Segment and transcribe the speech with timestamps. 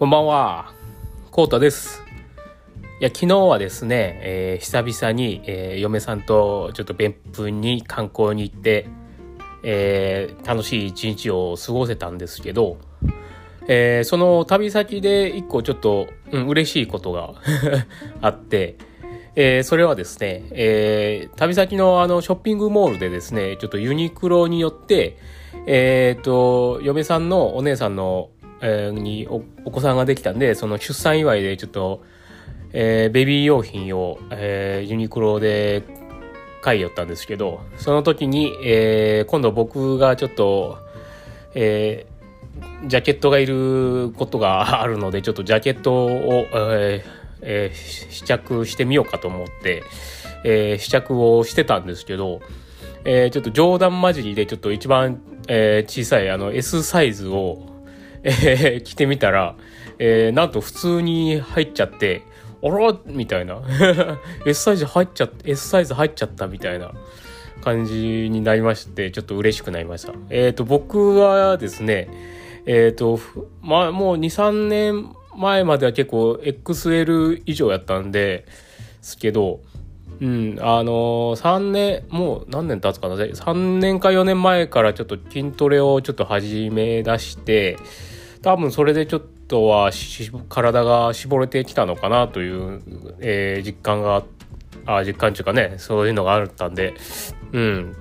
[0.00, 0.72] こんばんは。
[1.30, 2.02] コータです。
[3.00, 8.88] いや、昨日はですね、えー、久々に、えー、嫁さんとちょっと別府に観光に行って、
[9.62, 12.78] えー、楽しい一日を過ごせたんですけど、
[13.68, 17.34] えー、その旅先で一個ちょっと、うん、嬉しいことが
[18.22, 18.76] あって、
[19.36, 25.18] え、それはですね、え、旅先のあのショッピングモールでですね、ちょっとユニクロによって、
[25.66, 28.30] えっ、と、嫁さんのお姉さんの
[28.62, 29.26] えー、に
[29.64, 32.02] お子さんができたんで、その出産祝いでちょっと、
[32.72, 35.82] えー、ベビー用品を、えー、ユニクロで
[36.62, 40.78] 買い寄ったんですけど、その時に、えー、今度僕がちょっと、
[41.54, 46.10] えー、ジャケットがいることがあるので、ちょっとジャケットを、
[46.52, 49.82] えーえー、試着してみようかと思って、
[50.44, 52.40] えー、試着をしてたんですけど、
[53.04, 57.69] えー、ちょっと冗談交じりでちょっと一番、えー、小さいあの S サイズを、
[58.22, 59.56] えー、着てみたら、
[59.98, 62.22] えー、なんと普通に入っちゃって、
[62.62, 62.94] あら？
[63.06, 63.62] みたいな。
[64.46, 66.92] S サイズ入っちゃっ、S サイズ入っちゃったみたいな
[67.62, 70.12] 感じになりまして、ちょっと嬉しくなりました。
[70.28, 72.08] えっ、ー、と、僕はですね、
[72.66, 73.18] えっ、ー、と、
[73.62, 78.46] まあ、もう2、3年前までは結構 XL 以上やったんで、
[79.02, 79.60] すけど、
[80.20, 87.78] うん、あのー、3年、もう何年経つかな ?3 年か4年前からちょっと筋トレをちょっと始め出して、
[88.42, 89.90] 多分それでちょっとは
[90.48, 92.80] 体が絞れてきたのかなという、
[93.20, 94.22] えー、実感が
[94.86, 96.94] あ実感というかねそういうのがあったんで
[97.52, 97.96] うん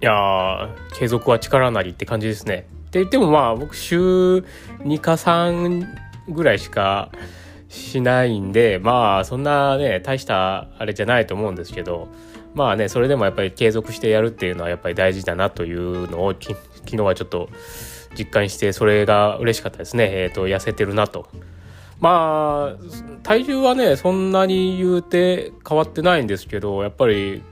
[0.00, 2.66] いや継続は力なりって感じですね。
[2.88, 4.38] って言ってもまあ僕週
[4.80, 5.86] 2か3
[6.28, 7.10] ぐらいしか
[7.74, 12.08] しないんでまあそんなね大したあれじゃないと思うんですけど
[12.54, 17.48] まあねそれでもやっぱり継続してやるっていうのはやっぱり大事だなというのを昨日はちょっと
[18.14, 20.08] 実感してそれが嬉しかったですね。
[20.10, 21.26] えっ、ー、と、痩せてるなと。
[22.00, 27.42] まあ、体重はね、そんなに言うて変わってないんですけど、やっぱり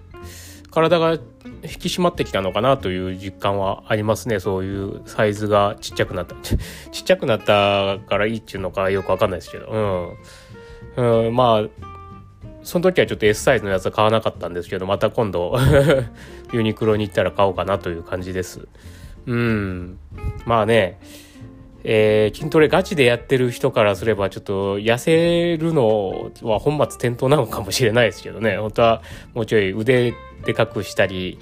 [0.73, 4.41] 体が引き締まってきたのかなという実感はありますね。
[4.41, 6.35] そういうサイズがちっちゃくなった。
[6.91, 10.17] ちっちゃくなったからいいっていうのかよくわかんないですけど。
[10.97, 11.27] うん。
[11.27, 11.87] うん、まあ、
[12.63, 15.57] その時はちょっと S サイズのやつは買わなかったんですけど、また今度
[16.53, 18.67] ユニクロに行ったら買おうかなという感じです。
[19.27, 19.99] うん。
[20.47, 21.01] まあね、
[21.85, 28.57] えー、筋トレガチでやってる人からすればちょっと痩せるのは本末転倒なのかもしれないですけどね。
[28.57, 29.03] 本当は
[29.35, 31.39] もうちょい腕でかくしたり、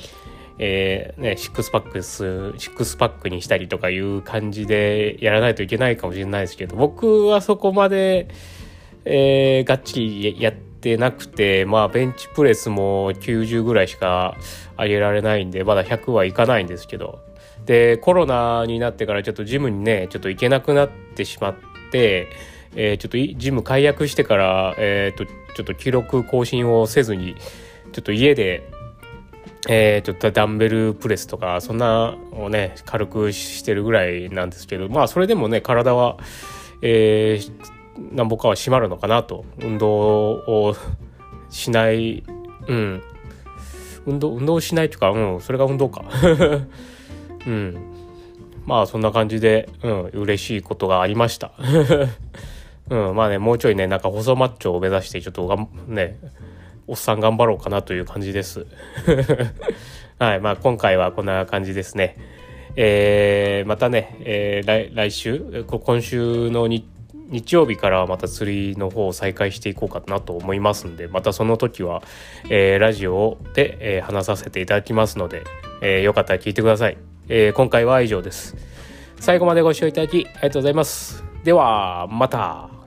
[0.59, 8.29] えー、ね、シックスパックス、シックスパックにしたりとかいう感じでやらないといけないかもしれないですけど、僕はそこまで、
[9.05, 14.37] えー、がっちりやってなくて、まあベンチプレスも90ぐらいしか
[14.79, 17.21] 上げられないんで、まだ100はいかないんですけど、
[17.67, 21.55] でコロナになってからちょっとジムにねちょっと行けなくなってしまっ
[21.93, 22.29] て、
[22.75, 27.37] えー、ちょっとジム解約してから、えーと、ちょっと記録更新をせずに
[27.93, 28.69] ちょっと家で
[29.69, 36.17] えー、ちょっとダンベルプレスとかそんなをね軽くしてるぐらいなんですけどまあそれでもね体は、
[36.81, 39.45] えー、なんぼかは締まるのかなと。
[39.59, 40.75] 運動を
[41.51, 42.25] しない
[42.67, 43.03] うん。
[44.07, 46.05] 運動運動しないというかうんそれが運動か。
[47.47, 47.77] うん。
[48.67, 51.53] まあそんな感じで、うん、嬉しいことがありました。
[52.91, 56.19] うん、まあね、もうちょいね、なんか細マッチョを目指して、ちょっとがん、ね、
[56.87, 58.67] おっさん頑張ろうかなという感じです。
[60.19, 62.17] はい、まあ今回はこんな感じですね。
[62.77, 66.85] えー、またね、えー、来週、今週の日
[67.31, 72.03] 日曜日からはまた釣りの方を再開していこうかなと思いますんで、またその時は、
[72.49, 75.45] えー、ラジオで、えー、話させていただきますので、
[75.81, 77.10] えー、よかったら聞いてください。
[77.33, 78.57] えー、今回は以上です。
[79.21, 81.23] 最後までご視聴いただきありがとうございます。
[81.45, 82.80] では、また。